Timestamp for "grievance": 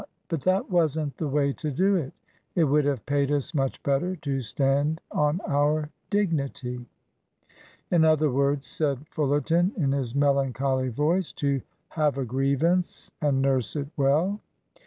12.25-13.11